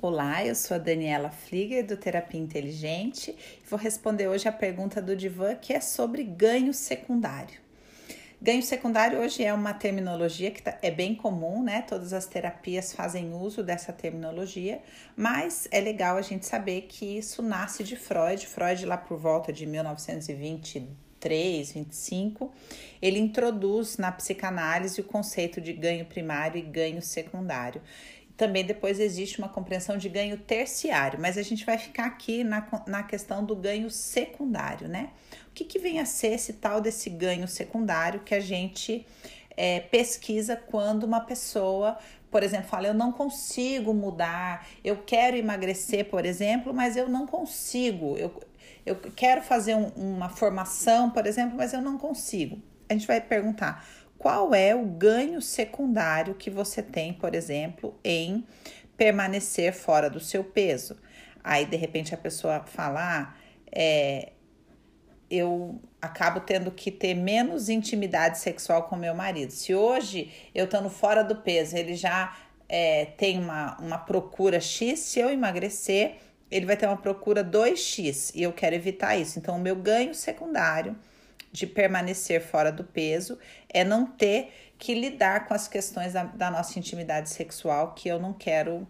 [0.00, 5.02] Olá, eu sou a Daniela Flieger do Terapia Inteligente e vou responder hoje a pergunta
[5.02, 7.58] do Divan que é sobre ganho secundário.
[8.40, 11.82] Ganho secundário hoje é uma terminologia que tá, é bem comum, né?
[11.82, 14.80] Todas as terapias fazem uso dessa terminologia,
[15.16, 18.46] mas é legal a gente saber que isso nasce de Freud.
[18.46, 22.52] Freud, lá por volta de 1923, 25,
[23.02, 27.82] ele introduz na psicanálise o conceito de ganho primário e ganho secundário
[28.38, 32.64] também depois existe uma compreensão de ganho terciário, mas a gente vai ficar aqui na,
[32.86, 35.10] na questão do ganho secundário, né?
[35.48, 39.04] O que, que vem a ser esse tal desse ganho secundário que a gente
[39.56, 41.98] é, pesquisa quando uma pessoa,
[42.30, 47.26] por exemplo, fala: Eu não consigo mudar, eu quero emagrecer, por exemplo, mas eu não
[47.26, 48.40] consigo, eu,
[48.86, 52.62] eu quero fazer um, uma formação, por exemplo, mas eu não consigo.
[52.88, 53.84] A gente vai perguntar
[54.18, 58.44] qual é o ganho secundário que você tem, por exemplo, em
[58.96, 60.96] permanecer fora do seu peso.
[61.42, 63.34] Aí, de repente, a pessoa fala, ah,
[63.70, 64.32] é,
[65.30, 69.52] eu acabo tendo que ter menos intimidade sexual com meu marido.
[69.52, 72.36] Se hoje eu estando fora do peso, ele já
[72.68, 76.16] é, tem uma, uma procura X, se eu emagrecer,
[76.50, 79.38] ele vai ter uma procura 2x e eu quero evitar isso.
[79.38, 80.96] Então, o meu ganho secundário
[81.52, 86.50] de permanecer fora do peso é não ter que lidar com as questões da, da
[86.50, 88.86] nossa intimidade sexual, que eu não quero.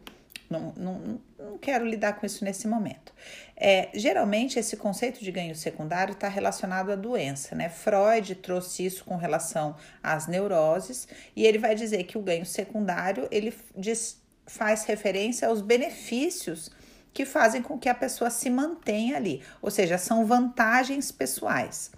[0.51, 3.12] Não, não, não quero lidar com isso nesse momento.
[3.55, 7.69] É, geralmente, esse conceito de ganho secundário está relacionado à doença, né?
[7.69, 13.29] Freud trouxe isso com relação às neuroses, e ele vai dizer que o ganho secundário
[13.31, 16.70] ele diz, faz referência aos benefícios
[17.12, 21.91] que fazem com que a pessoa se mantenha ali, ou seja, são vantagens pessoais.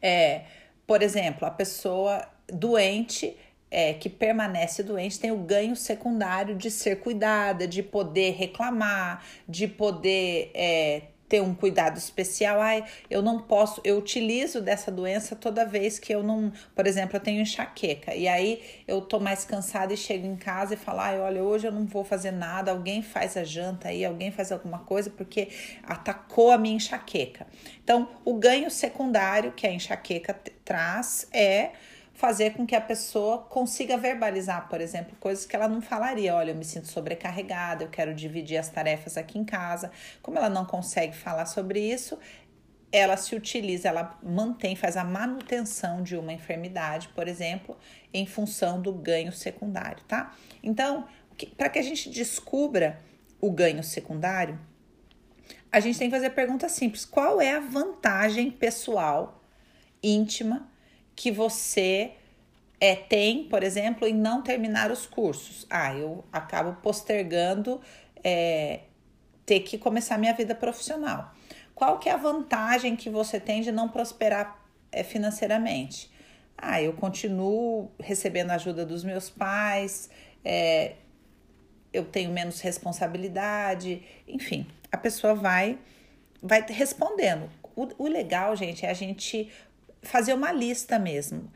[0.00, 0.42] É,
[0.86, 3.36] por exemplo, a pessoa doente
[3.70, 9.66] é, que permanece doente tem o ganho secundário de ser cuidada, de poder reclamar, de
[9.66, 11.02] poder é,
[11.34, 12.60] ter um cuidado especial.
[12.60, 17.16] Ai, eu não posso, eu utilizo dessa doença toda vez que eu não, por exemplo,
[17.16, 18.14] eu tenho enxaqueca.
[18.14, 21.66] E aí eu tô mais cansada e chego em casa e falo: ai, olha, hoje
[21.66, 25.48] eu não vou fazer nada, alguém faz a janta aí, alguém faz alguma coisa porque
[25.82, 27.48] atacou a minha enxaqueca.
[27.82, 31.72] Então, o ganho secundário que a enxaqueca traz é
[32.14, 36.34] fazer com que a pessoa consiga verbalizar, por exemplo, coisas que ela não falaria.
[36.34, 39.90] Olha, eu me sinto sobrecarregada, eu quero dividir as tarefas aqui em casa.
[40.22, 42.18] Como ela não consegue falar sobre isso,
[42.92, 47.76] ela se utiliza, ela mantém, faz a manutenção de uma enfermidade, por exemplo,
[48.12, 50.32] em função do ganho secundário, tá?
[50.62, 51.08] Então,
[51.56, 53.00] para que a gente descubra
[53.40, 54.56] o ganho secundário,
[55.72, 59.42] a gente tem que fazer perguntas simples: qual é a vantagem pessoal,
[60.00, 60.70] íntima,
[61.14, 62.12] que você
[62.80, 65.66] é, tem, por exemplo, em não terminar os cursos.
[65.70, 67.80] Ah, eu acabo postergando
[68.22, 68.80] é,
[69.46, 71.32] ter que começar minha vida profissional.
[71.74, 76.10] Qual que é a vantagem que você tem de não prosperar é, financeiramente?
[76.56, 80.08] Ah, eu continuo recebendo ajuda dos meus pais,
[80.44, 80.94] é,
[81.92, 85.78] eu tenho menos responsabilidade, enfim, a pessoa vai
[86.42, 87.48] vai respondendo.
[87.74, 89.50] O, o legal, gente, é a gente
[90.04, 91.50] fazer uma lista mesmo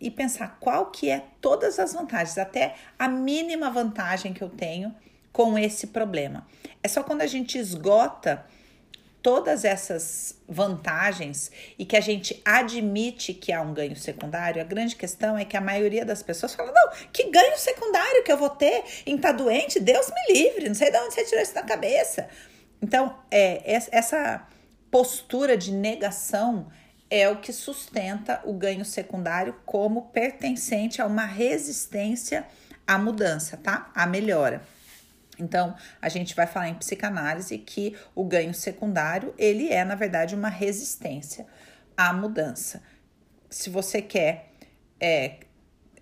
[0.00, 4.94] e pensar qual que é todas as vantagens, até a mínima vantagem que eu tenho
[5.32, 6.46] com esse problema.
[6.82, 8.44] É só quando a gente esgota
[9.22, 14.96] todas essas vantagens e que a gente admite que há um ganho secundário, a grande
[14.96, 18.50] questão é que a maioria das pessoas fala: não, que ganho secundário que eu vou
[18.50, 19.78] ter em estar tá doente?
[19.78, 22.28] Deus me livre, não sei de onde você tirou isso da cabeça.
[22.82, 24.44] Então, é, essa
[24.90, 26.66] postura de negação
[27.12, 32.46] é o que sustenta o ganho secundário como pertencente a uma resistência
[32.86, 33.90] à mudança, tá?
[33.94, 34.62] À melhora.
[35.38, 40.34] Então, a gente vai falar em psicanálise que o ganho secundário, ele é, na verdade,
[40.34, 41.46] uma resistência
[41.94, 42.82] à mudança.
[43.50, 44.50] Se você quer
[44.98, 45.40] é,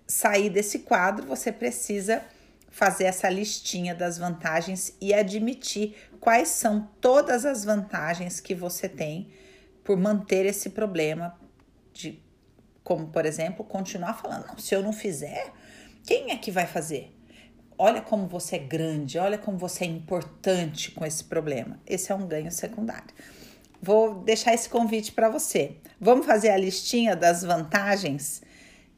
[0.07, 2.23] sair desse quadro, você precisa
[2.69, 9.29] fazer essa listinha das vantagens e admitir quais são todas as vantagens que você tem
[9.91, 11.37] por manter esse problema
[11.91, 12.17] de,
[12.81, 15.51] como por exemplo, continuar falando, não, se eu não fizer,
[16.05, 17.13] quem é que vai fazer?
[17.77, 21.77] Olha como você é grande, olha como você é importante com esse problema.
[21.85, 23.13] Esse é um ganho secundário.
[23.81, 25.75] Vou deixar esse convite para você.
[25.99, 28.41] Vamos fazer a listinha das vantagens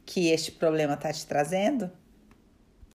[0.06, 1.90] que este problema está te trazendo?